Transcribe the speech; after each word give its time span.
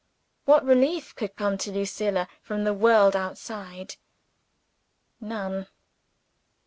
What 0.45 0.65
relief 0.65 1.13
could 1.13 1.35
come 1.35 1.59
to 1.59 1.71
Lucilla 1.71 2.27
from 2.41 2.63
the 2.63 2.73
world 2.73 3.15
outside? 3.15 3.97
None! 5.19 5.67